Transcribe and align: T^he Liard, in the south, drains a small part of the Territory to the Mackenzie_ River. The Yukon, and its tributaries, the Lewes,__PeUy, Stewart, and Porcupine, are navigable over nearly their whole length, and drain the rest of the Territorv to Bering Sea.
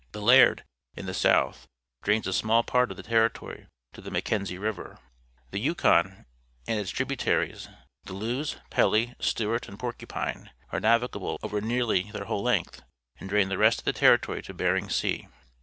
T^he 0.13 0.19
Liard, 0.23 0.61
in 0.95 1.05
the 1.05 1.13
south, 1.13 1.67
drains 2.01 2.25
a 2.25 2.33
small 2.33 2.63
part 2.63 2.89
of 2.89 2.97
the 2.97 3.03
Territory 3.03 3.67
to 3.93 4.01
the 4.01 4.09
Mackenzie_ 4.09 4.57
River. 4.59 4.97
The 5.51 5.59
Yukon, 5.59 6.25
and 6.65 6.79
its 6.79 6.89
tributaries, 6.89 7.69
the 8.05 8.13
Lewes,__PeUy, 8.13 9.13
Stewart, 9.23 9.67
and 9.67 9.77
Porcupine, 9.77 10.49
are 10.71 10.79
navigable 10.79 11.37
over 11.43 11.61
nearly 11.61 12.09
their 12.09 12.25
whole 12.25 12.41
length, 12.41 12.81
and 13.19 13.29
drain 13.29 13.49
the 13.49 13.59
rest 13.59 13.77
of 13.81 13.85
the 13.85 13.93
Territorv 13.93 14.43
to 14.45 14.55
Bering 14.55 14.89
Sea. 14.89 15.27